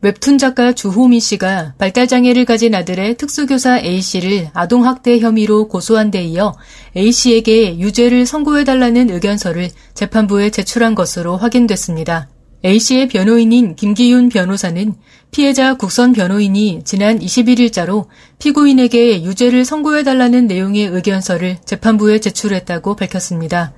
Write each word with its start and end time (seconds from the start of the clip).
웹툰 0.00 0.38
작가 0.38 0.72
주호민 0.72 1.18
씨가 1.18 1.74
발달장애를 1.76 2.44
가진 2.44 2.72
아들의 2.72 3.16
특수교사 3.16 3.80
A씨를 3.80 4.48
아동학대 4.54 5.18
혐의로 5.18 5.66
고소한 5.66 6.12
데 6.12 6.22
이어 6.22 6.54
A씨에게 6.96 7.80
유죄를 7.80 8.24
선고해달라는 8.24 9.10
의견서를 9.10 9.70
재판부에 9.94 10.50
제출한 10.50 10.94
것으로 10.94 11.36
확인됐습니다. 11.36 12.28
A씨의 12.64 13.08
변호인인 13.08 13.74
김기윤 13.74 14.28
변호사는 14.28 14.94
피해자 15.32 15.74
국선 15.74 16.12
변호인이 16.12 16.82
지난 16.84 17.18
21일자로 17.18 18.06
피고인에게 18.38 19.24
유죄를 19.24 19.64
선고해달라는 19.64 20.46
내용의 20.46 20.86
의견서를 20.86 21.58
재판부에 21.64 22.20
제출했다고 22.20 22.94
밝혔습니다. 22.94 23.72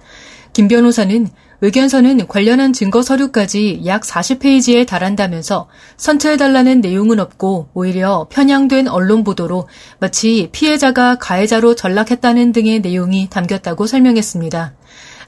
김 0.52 0.68
변호사는 0.68 1.28
의견서는 1.62 2.26
관련한 2.26 2.72
증거 2.72 3.02
서류까지 3.02 3.82
약 3.84 4.02
40페이지에 4.02 4.86
달한다면서 4.86 5.68
선처해달라는 5.98 6.80
내용은 6.80 7.20
없고 7.20 7.68
오히려 7.74 8.26
편향된 8.30 8.88
언론 8.88 9.24
보도로 9.24 9.68
마치 9.98 10.48
피해자가 10.52 11.16
가해자로 11.16 11.74
전락했다는 11.74 12.52
등의 12.52 12.80
내용이 12.80 13.28
담겼다고 13.28 13.86
설명했습니다. 13.86 14.74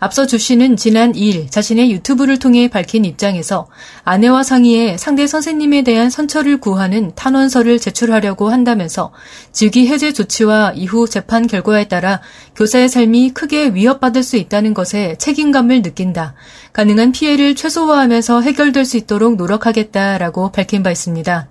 앞서 0.04 0.26
주 0.26 0.36
씨는 0.36 0.74
지난 0.74 1.12
2일 1.12 1.48
자신의 1.48 1.92
유튜브를 1.92 2.40
통해 2.40 2.66
밝힌 2.66 3.04
입장에서 3.04 3.68
아내와 4.02 4.42
상의해 4.42 4.96
상대 4.98 5.28
선생님에 5.28 5.82
대한 5.82 6.10
선처를 6.10 6.58
구하는 6.58 7.12
탄원서를 7.14 7.78
제출하려고 7.78 8.48
한다면서 8.48 9.12
직위 9.52 9.86
해제 9.86 10.12
조치와 10.12 10.72
이후 10.74 11.08
재판 11.08 11.46
결과에 11.46 11.86
따라 11.86 12.20
교사의 12.56 12.88
삶이 12.88 13.30
크게 13.30 13.74
위협받을 13.74 14.24
수 14.24 14.36
있다는 14.36 14.74
것에 14.74 15.14
책임감을 15.18 15.82
느낀다. 15.82 16.34
가능한 16.72 17.12
피해를 17.12 17.54
최소화하면서 17.54 18.40
해결될 18.40 18.84
수 18.84 18.96
있도록 18.96 19.36
노력하겠다라고 19.36 20.50
밝힌 20.50 20.82
바 20.82 20.90
있습니다. 20.90 21.46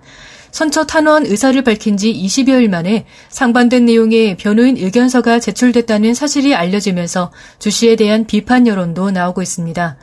선처 0.52 0.84
탄원 0.84 1.26
의사를 1.26 1.60
밝힌 1.64 1.96
지 1.96 2.12
20여일 2.12 2.68
만에 2.68 3.06
상반된 3.30 3.86
내용의 3.86 4.36
변호인 4.36 4.76
의견서가 4.76 5.40
제출됐다는 5.40 6.14
사실이 6.14 6.54
알려지면서 6.54 7.32
주 7.58 7.70
씨에 7.70 7.96
대한 7.96 8.26
비판 8.26 8.66
여론도 8.66 9.10
나오고 9.10 9.42
있습니다. 9.42 9.96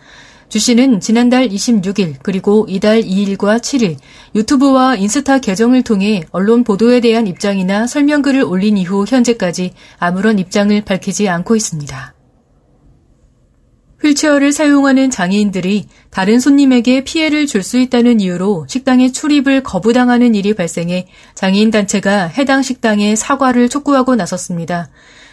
주 0.50 0.58
씨는 0.58 1.00
지난달 1.00 1.48
26일 1.48 2.16
그리고 2.24 2.66
이달 2.68 3.04
2일과 3.04 3.60
7일 3.60 3.98
유튜브와 4.34 4.96
인스타 4.96 5.38
계정을 5.38 5.84
통해 5.84 6.24
언론 6.32 6.64
보도에 6.64 7.00
대한 7.00 7.28
입장이나 7.28 7.86
설명글을 7.86 8.42
올린 8.42 8.76
이후 8.76 9.06
현재까지 9.08 9.74
아무런 10.00 10.40
입장을 10.40 10.82
밝히지 10.82 11.30
않고 11.30 11.56
있습니다. 11.56 12.19
휠체어를 14.04 14.52
사용하는 14.54 15.10
장애인들이 15.10 15.88
다른 16.10 16.40
손님에게 16.40 17.04
피해를 17.04 17.46
줄 17.48 17.64
수 17.64 17.78
있다는 17.78 18.22
이유로 18.22 18.66
식당에 18.70 19.12
출입을 19.12 19.62
거부당하는 19.64 20.34
일이 20.34 20.54
발생해 20.54 21.08
장애인 21.36 21.72
단체가 21.72 22.28
해당 22.28 22.64
식당에 22.64 23.16
사과를 23.16 23.70
촉구하고 23.70 24.16
나섰습니다. 24.16 24.90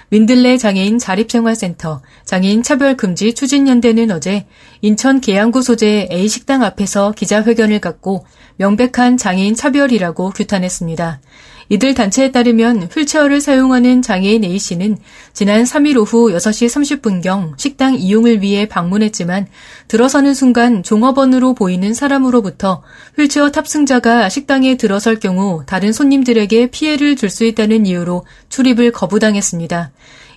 민들레 0.09 0.57
장애인 0.57 0.99
자립생활센터 0.99 2.03
장애인 2.25 2.63
차별금지 2.63 3.35
추진연대는 3.35 4.11
어제 4.11 4.47
인천 4.83 5.21
계양구 5.21 5.63
소재 5.63 6.09
A식당 6.13 6.63
앞에서 6.63 7.13
기자회견을 7.13 7.81
갖고 7.81 8.27
명백한 8.57 9.17
장애인 9.17 9.55
차별이라고 9.55 10.31
규탄했습니다. 10.31 11.21
이들 11.69 11.95
단체에 11.95 12.33
따르면 12.33 12.89
휠체어를 12.93 13.41
사용하는 13.41 14.03
장애인 14.03 14.45
A씨는 14.45 14.99
지난 15.33 15.65
3일 15.65 15.97
오후 15.97 16.31
6시 16.33 17.01
30분경 17.03 17.59
식당 17.59 17.95
이용을 17.95 18.43
위해 18.43 18.67
방문했지만 18.67 19.47
들어서는 19.89 20.35
순간 20.35 20.83
종업원으로 20.83 21.55
보이는 21.55 21.93
사람으로부터 21.93 22.83
휠체어 23.17 23.51
탑승자가 23.51 24.29
식당에 24.29 24.77
들어설 24.77 25.19
경우 25.21 25.63
다른 25.67 25.93
손님들에게 25.93 26.69
피해를 26.71 27.15
줄 27.15 27.27
수 27.31 27.45
있다는 27.45 27.85
이유로 27.87 28.25
출입을 28.49 28.93
거부당했습니다. 28.93 29.91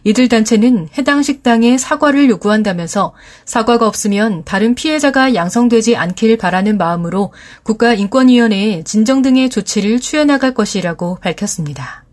이들 0.03 0.29
단체는 0.29 0.89
해당 0.97 1.21
식당에 1.23 1.77
사과를 1.77 2.29
요구한다면서 2.29 3.13
사과가 3.45 3.87
없으면 3.87 4.43
다른 4.45 4.75
피해자가 4.75 5.35
양성되지 5.35 5.95
않길 5.95 6.37
바라는 6.37 6.77
마음으로 6.77 7.33
국가인권위원회에 7.63 8.83
진정 8.83 9.21
등의 9.21 9.49
조치를 9.49 9.99
취해 9.99 10.23
나갈 10.25 10.53
것이라고 10.53 11.15
밝혔습니다. 11.21 12.05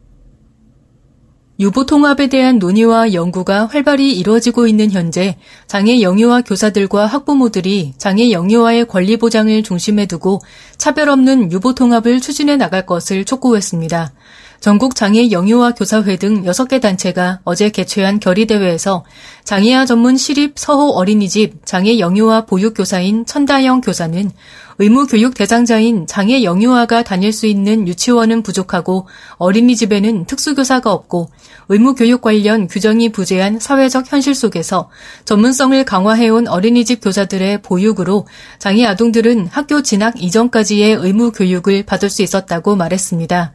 유보 1.59 1.87
통합에 1.87 2.27
대한 2.27 2.59
논의와 2.59 3.15
연구가 3.15 3.65
활발히 3.67 4.13
이루어지고 4.13 4.67
있는 4.67 4.91
현재 4.91 5.39
장애 5.67 6.03
영유아 6.03 6.43
교사들과 6.43 7.07
학부모들이 7.07 7.95
장애 7.97 8.31
영유아의 8.31 8.87
권리 8.89 9.17
보장을 9.17 9.63
중심에 9.63 10.05
두고 10.05 10.41
차별 10.77 11.09
없는 11.09 11.53
유보 11.53 11.75
통합을 11.75 12.21
추진해 12.21 12.59
나갈 12.59 12.85
것을 12.85 13.25
촉구했습니다. 13.25 14.13
전국 14.61 14.95
장애 14.95 15.31
영유아 15.31 15.73
교사회 15.73 16.17
등 16.17 16.45
6개 16.45 16.81
단체가 16.81 17.41
어제 17.45 17.71
개최한 17.71 18.21
결의대회에서 18.21 19.05
장애아 19.45 19.87
전문 19.87 20.17
시립 20.17 20.59
서호 20.59 20.91
어린이집 20.91 21.65
장애 21.65 21.99
영유아 21.99 22.47
보육교사인 22.47 23.27
천다영 23.27 23.81
교사는 23.81 24.31
의무교육 24.79 25.35
대상자인 25.35 26.07
장애 26.07 26.43
영유아가 26.43 27.03
다닐 27.03 27.33
수 27.33 27.47
있는 27.47 27.89
유치원은 27.89 28.43
부족하고 28.43 29.07
어린이집에는 29.39 30.27
특수교사가 30.27 30.93
없고 30.93 31.31
의무교육 31.69 32.21
관련 32.21 32.67
규정이 32.67 33.11
부재한 33.11 33.59
사회적 33.59 34.13
현실 34.13 34.35
속에서 34.35 34.91
전문성을 35.25 35.83
강화해온 35.85 36.47
어린이집 36.49 37.01
교사들의 37.01 37.63
보육으로 37.63 38.27
장애 38.59 38.85
아동들은 38.85 39.47
학교 39.47 39.83
진학 39.83 40.23
이전까지의 40.23 40.93
의무교육을 40.95 41.85
받을 41.85 42.11
수 42.11 42.23
있었다고 42.23 42.77
말했습니다. 42.77 43.55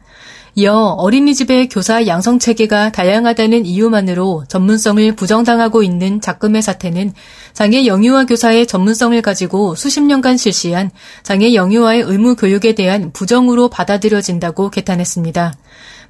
이어 0.54 0.96
어린이집의 0.98 1.70
교사 1.70 2.06
양성 2.06 2.38
체계가 2.38 2.92
다양하다는 2.92 3.64
이유만으로 3.64 4.44
전문성을 4.48 5.16
부정당하고 5.16 5.82
있는 5.82 6.20
작금의 6.20 6.60
사태는 6.60 7.14
장애 7.54 7.86
영유아 7.86 8.26
교사의 8.26 8.66
전문성을 8.66 9.20
가지고 9.22 9.74
수십 9.74 10.02
년간 10.02 10.36
실시한 10.36 10.90
장애 11.22 11.54
영유아의 11.54 12.02
의무 12.02 12.36
교육에 12.36 12.74
대한 12.74 13.12
부정으로 13.12 13.70
받아들여진다고 13.70 14.68
개탄했습니다. 14.68 15.54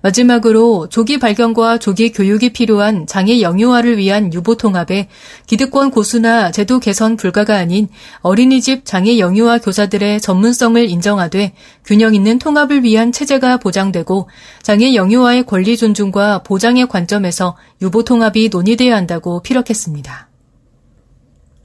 마지막으로 0.03 0.89
조기 0.89 1.19
발견과 1.19 1.79
조기 1.79 2.13
교육이 2.13 2.53
필요한 2.53 3.07
장애 3.07 3.41
영유아를 3.41 3.99
위한 3.99 4.33
유보 4.35 4.57
통합에 4.57 5.09
기득권 5.47 5.91
고수나 5.91 6.51
제도 6.51 6.81
개선 6.81 7.17
불가가 7.17 7.57
아닌 7.57 7.89
어린이집 8.21 8.85
장애 8.85 9.19
영유아 9.19 9.59
교사들의 9.59 10.21
전문성을 10.21 10.91
인정하되 10.91 11.53
균형 11.85 12.15
있는 12.15 12.39
통합을 12.39 12.83
위한 12.83 13.13
체제가 13.13 13.59
보장되고 13.59 14.29
장애 14.63 14.95
영유아의 14.95 15.47
권리 15.47 15.77
존중과 15.77 16.43
보장의 16.43 16.89
관점에서 16.89 17.57
유보 17.81 18.05
통합이 18.05 18.49
논의돼야 18.51 18.97
한다고 18.97 19.41
피력했습니다. 19.43 20.32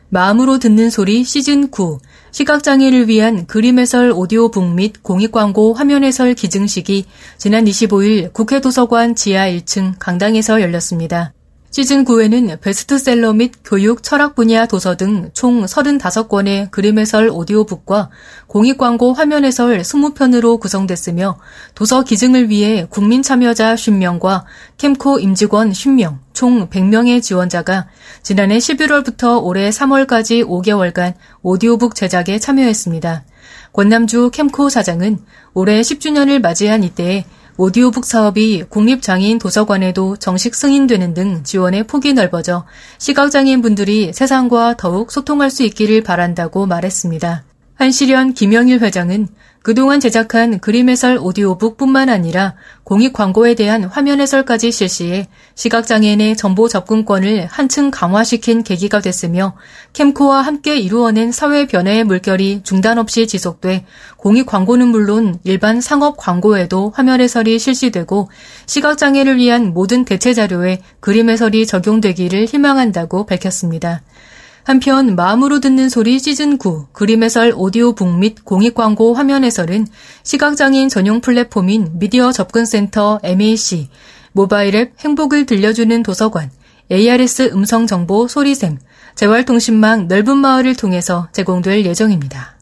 마음으로 0.10 0.60
듣는 0.60 0.90
소리 0.90 1.24
시즌 1.24 1.70
9 1.70 2.00
시각장애를 2.32 3.08
위한 3.08 3.46
그림 3.46 3.80
해설 3.80 4.12
오디오북 4.12 4.74
및 4.74 5.04
공익광고 5.04 5.74
화면 5.74 6.04
해설 6.04 6.34
기증식이 6.34 7.06
지난 7.38 7.66
25일 7.66 8.32
국회 8.34 8.62
도서관 8.62 9.16
지하 9.16 9.50
1층 9.50 9.96
강당에서 10.00 10.62
열렸습니다. 10.62 11.34
시즌 11.70 12.06
9에는 12.06 12.60
베스트셀러 12.62 13.34
및 13.34 13.52
교육, 13.64 14.02
철학 14.02 14.36
분야 14.36 14.66
도서 14.66 14.96
등 14.96 15.30
총 15.34 15.66
35권의 15.66 16.72
그림 16.72 16.98
해설 16.98 17.30
오디오북과 17.30 18.10
공익 18.48 18.78
광고 18.78 19.14
화면 19.14 19.46
해설 19.46 19.80
20편으로 19.82 20.60
구성됐으며 20.60 21.38
도서 21.76 22.04
기증을 22.04 22.50
위해 22.50 22.88
국민 22.90 23.22
참여자 23.22 23.76
50명과 23.76 24.46
캠코 24.78 25.20
임직원 25.20 25.72
10명, 25.72 26.20
총 26.34 26.70
100명의 26.70 27.22
지원자가 27.22 27.88
지난해 28.24 28.58
11월부터 28.58 29.44
올해 29.44 29.70
3월까지 29.70 30.48
5개월간 30.48 31.14
오디오북 31.44 31.96
제작에 31.96 32.40
참여했습니다. 32.40 33.26
권남주 33.74 34.32
캠코 34.32 34.70
사장은 34.70 35.20
올해 35.54 35.82
10주년을 35.82 36.40
맞이한 36.42 36.84
이때에 36.84 37.26
오디오북 37.60 38.06
사업이 38.06 38.66
국립장애인 38.70 39.40
도서관에도 39.40 40.16
정식 40.18 40.54
승인되는 40.54 41.16
등 41.16 41.44
지원의 41.44 41.88
폭이 41.88 42.14
넓어져 42.14 42.68
시각장애인 43.00 43.64
분들이 43.64 44.14
세상과 44.14 44.76
더욱 44.78 45.12
소통할 45.12 45.50
수 45.50 45.64
있기를 45.64 46.04
바란다고 46.04 46.68
말했습니다. 46.68 47.46
한시련 47.74 48.36
김영일 48.36 48.82
회장은 48.82 49.28
그동안 49.68 50.00
제작한 50.00 50.60
그림 50.60 50.88
해설 50.88 51.20
오디오북뿐만 51.22 52.08
아니라 52.08 52.56
공익 52.86 53.12
광고에 53.12 53.54
대한 53.54 53.84
화면 53.84 54.22
해설까지 54.22 54.72
실시해 54.72 55.28
시각장애인의 55.56 56.38
정보 56.38 56.70
접근권을 56.70 57.48
한층 57.48 57.92
강화시킨 57.92 58.64
계기가 58.64 59.02
됐으며 59.02 59.58
캠코와 59.92 60.42
함께 60.42 60.78
이루어낸 60.78 61.34
사회 61.34 61.68
변화의 61.68 62.06
물결이 62.06 62.62
중단 62.64 62.98
없이 62.98 63.28
지속돼 63.28 63.84
공익 64.16 64.46
광고는 64.46 64.88
물론 64.88 65.38
일반 65.44 65.82
상업 65.82 66.16
광고에도 66.16 66.94
화면 66.96 67.20
해설이 67.20 67.60
실시되고 67.60 68.30
시각장애를 68.68 69.36
위한 69.36 69.74
모든 69.74 70.06
대체 70.06 70.34
자료에 70.34 70.82
그림 71.02 71.30
해설이 71.30 71.68
적용되기를 71.68 72.46
희망한다고 72.46 73.26
밝혔습니다. 73.26 74.02
한편 74.68 75.16
마음으로 75.16 75.62
듣는 75.62 75.88
소리 75.88 76.18
시즌9 76.18 76.92
그림 76.92 77.24
해설 77.24 77.54
오디오 77.56 77.96
북 77.96 78.18
및 78.18 78.44
공익 78.44 78.76
광고 78.76 79.14
화면 79.14 79.46
해설은 79.46 79.88
시각장애인 80.24 80.90
전용 80.90 81.22
플랫폼인 81.22 81.92
미디어 81.94 82.34
접근센터 82.34 83.22
MAC, 83.24 83.88
모바일 84.34 84.76
앱 84.76 84.92
행복을 85.00 85.46
들려주는 85.46 86.04
도서관, 86.04 86.52
ARS 86.92 87.52
음성정보 87.54 88.28
소리샘, 88.28 88.78
재활통신망 89.16 90.10
넓은 90.10 90.36
마을을 90.36 90.76
통해서 90.76 91.30
제공될 91.32 91.86
예정입니다. 91.86 92.58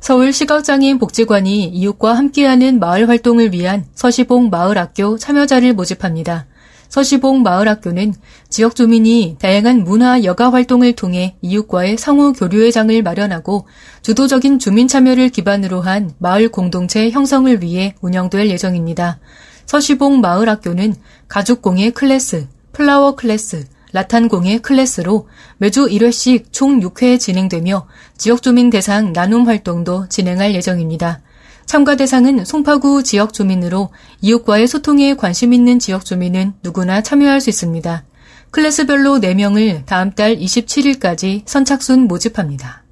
서울 0.00 0.34
시각장애인 0.34 0.98
복지관이 0.98 1.64
이웃과 1.64 2.12
함께하는 2.12 2.78
마을 2.78 3.08
활동을 3.08 3.54
위한 3.54 3.86
서시봉 3.94 4.50
마을학교 4.50 5.16
참여자를 5.16 5.72
모집합니다. 5.72 6.46
서시봉 6.88 7.42
마을학교는 7.42 8.14
지역 8.48 8.74
주민이 8.74 9.36
다양한 9.38 9.84
문화 9.84 10.24
여가 10.24 10.50
활동을 10.52 10.94
통해 10.94 11.36
이웃과의 11.42 11.98
상호 11.98 12.32
교류의 12.32 12.72
장을 12.72 13.02
마련하고 13.02 13.66
주도적인 14.02 14.58
주민 14.58 14.88
참여를 14.88 15.28
기반으로 15.28 15.82
한 15.82 16.10
마을 16.18 16.48
공동체 16.48 17.10
형성을 17.10 17.62
위해 17.62 17.94
운영될 18.00 18.48
예정입니다. 18.48 19.18
서시봉 19.66 20.20
마을학교는 20.20 20.94
가죽공예 21.28 21.90
클래스, 21.90 22.48
flower 22.72 23.16
클래스, 23.16 23.66
라탄공예 23.92 24.58
클래스로 24.58 25.28
매주 25.58 25.86
1회씩 25.86 26.52
총 26.52 26.80
6회 26.80 27.18
진행되며 27.18 27.86
지역 28.16 28.42
주민 28.42 28.70
대상 28.70 29.12
나눔 29.12 29.46
활동도 29.46 30.08
진행할 30.08 30.54
예정입니다. 30.54 31.20
참가 31.68 31.96
대상은 31.96 32.46
송파구 32.46 33.02
지역 33.02 33.34
주민으로 33.34 33.90
이웃과의 34.22 34.66
소통에 34.66 35.14
관심 35.14 35.52
있는 35.52 35.78
지역 35.78 36.02
주민은 36.02 36.54
누구나 36.62 37.02
참여할 37.02 37.42
수 37.42 37.50
있습니다. 37.50 38.04
클래스별로 38.52 39.18
4명을 39.18 39.84
다음 39.84 40.12
달 40.12 40.34
27일까지 40.38 41.42
선착순 41.44 42.08
모집합니다. 42.08 42.84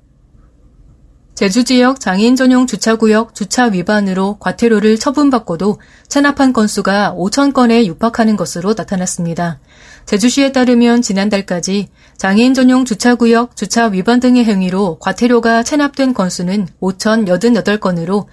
제주 1.34 1.64
지역 1.64 2.00
장애인 2.00 2.36
전용 2.36 2.66
주차구역 2.66 3.34
주차 3.34 3.64
위반으로 3.64 4.36
과태료를 4.40 4.98
처분받고도 4.98 5.80
체납한 6.08 6.52
건수가 6.52 7.14
5천 7.16 7.54
건에 7.54 7.86
육박하는 7.86 8.36
것으로 8.36 8.74
나타났습니다. 8.76 9.58
제주시에 10.04 10.52
따르면 10.52 11.02
지난달까지 11.02 11.88
장애인 12.16 12.54
전용 12.54 12.84
주차구역 12.84 13.56
주차 13.56 13.86
위반 13.86 14.20
등의 14.20 14.44
행위로 14.44 14.98
과태료가 14.98 15.62
체납된 15.62 16.14
건수는 16.14 16.68
5,088건으로 16.80 18.26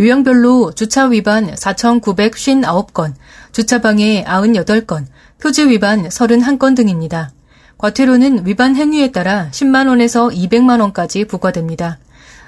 유형별로 0.00 0.72
주차 0.72 1.04
위반 1.04 1.54
4,959건, 1.54 3.12
주차 3.52 3.82
방해 3.82 4.24
98건, 4.26 5.04
표지 5.38 5.68
위반 5.68 6.08
31건 6.08 6.74
등입니다. 6.74 7.32
과태료는 7.76 8.46
위반 8.46 8.76
행위에 8.76 9.12
따라 9.12 9.48
10만원에서 9.50 10.34
200만원까지 10.34 11.28
부과됩니다. 11.28 11.98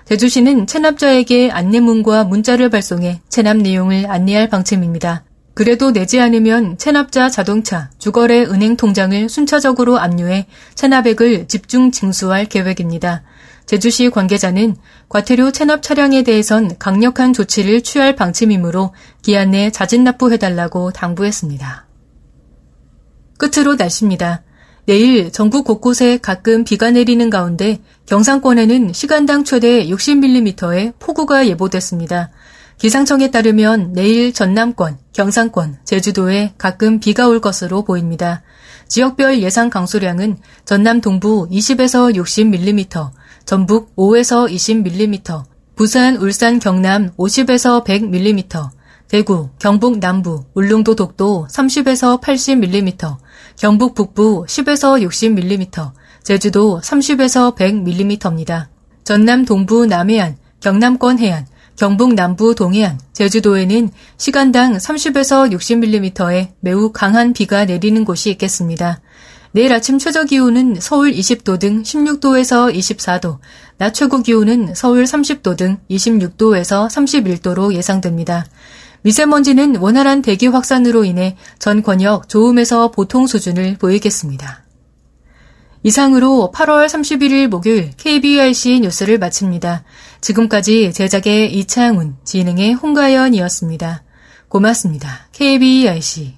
제주시는 0.06 0.66
체납자에게 0.66 1.50
안내문과 1.50 2.25
문자를 2.25 2.70
발송해 2.70 3.20
체납 3.28 3.58
내용을 3.58 4.10
안내할 4.10 4.48
방침입니다. 4.48 5.25
그래도 5.52 5.93
내지 5.93 6.20
않으면 6.20 6.78
체납자 6.78 7.28
자동차, 7.28 7.90
주거래 7.98 8.44
은행 8.44 8.78
통장을 8.78 9.28
순차적으로 9.28 9.98
압류해 9.98 10.46
체납액을 10.75 11.48
집중 11.48 11.90
징수할 11.90 12.46
계획입니다. 12.46 13.22
제주시 13.72 14.10
관계자는 14.10 14.76
과태료 15.08 15.50
체납 15.50 15.82
차량에 15.82 16.24
대해선 16.24 16.76
강력한 16.78 17.32
조치를 17.32 17.80
취할 17.80 18.14
방침이므로 18.14 18.92
기한 19.22 19.52
내 19.52 19.70
자진 19.70 20.04
납부해달라고 20.04 20.90
당부했습니다. 20.90 21.86
끝으로 23.38 23.76
날씨입니다. 23.76 24.42
내일 24.84 25.32
전국 25.32 25.64
곳곳에 25.64 26.19
가끔 26.19 26.64
비가 26.64 26.90
내리는 26.90 27.30
가운데 27.30 27.80
경상권에는 28.04 28.92
시간당 28.92 29.44
최대 29.44 29.86
60mm의 29.86 30.92
폭우가 30.98 31.46
예보됐습니다. 31.48 32.28
기상청에 32.76 33.30
따르면 33.30 33.94
내일 33.94 34.34
전남권, 34.34 34.98
경상권, 35.14 35.78
제주도에 35.84 36.52
가끔 36.58 37.00
비가 37.00 37.26
올 37.26 37.40
것으로 37.40 37.84
보입니다. 37.84 38.42
지역별 38.88 39.42
예상 39.42 39.70
강수량은 39.70 40.38
전남 40.64 41.00
동부 41.00 41.48
20에서 41.50 42.14
60mm, 42.14 43.10
전북 43.44 43.94
5에서 43.96 44.50
20mm, 44.50 45.42
부산, 45.74 46.16
울산, 46.16 46.58
경남 46.58 47.10
50에서 47.16 47.84
100mm, 47.84 48.70
대구, 49.08 49.50
경북 49.58 49.98
남부, 49.98 50.44
울릉도 50.54 50.96
독도 50.96 51.46
30에서 51.50 52.20
80mm, 52.20 53.16
경북 53.56 53.94
북부 53.94 54.44
10에서 54.46 55.06
60mm, 55.06 55.92
제주도 56.22 56.80
30에서 56.80 57.56
100mm입니다. 57.56 58.68
전남 59.04 59.44
동부 59.44 59.86
남해안, 59.86 60.36
경남권 60.60 61.18
해안, 61.18 61.46
경북 61.82 62.14
남부 62.14 62.55
동해안, 62.55 63.00
제주도에는 63.12 63.90
시간당 64.17 64.76
30에서 64.76 65.50
60mm의 65.52 66.50
매우 66.61 66.93
강한 66.93 67.32
비가 67.32 67.64
내리는 67.64 68.05
곳이 68.05 68.31
있겠습니다. 68.31 69.00
내일 69.50 69.73
아침 69.73 69.99
최저 69.99 70.23
기온은 70.23 70.76
서울 70.79 71.11
20도 71.11 71.58
등 71.58 71.82
16도에서 71.82 72.73
24도, 72.73 73.38
낮 73.79 73.94
최고 73.94 74.23
기온은 74.23 74.76
서울 74.76 75.02
30도 75.02 75.56
등 75.56 75.79
26도에서 75.90 76.87
31도로 76.87 77.75
예상됩니다. 77.75 78.46
미세먼지는 79.02 79.75
원활한 79.75 80.23
대기 80.23 80.46
확산으로 80.46 81.05
인해 81.05 81.37
전 81.58 81.82
권역 81.82 82.29
좋음에서 82.29 82.93
보통 82.93 83.26
수준을 83.26 83.79
보이겠습니다. 83.79 84.62
이상으로 85.84 86.52
8월 86.55 86.87
31일 86.87 87.49
목요일 87.49 87.90
KBRC 87.96 88.81
뉴스를 88.81 89.19
마칩니다. 89.19 89.82
지금까지 90.22 90.92
제작의 90.92 91.52
이창훈, 91.52 92.16
진행의 92.24 92.74
홍가연이었습니다. 92.74 94.04
고맙습니다. 94.48 95.26
KBRC 95.32 96.34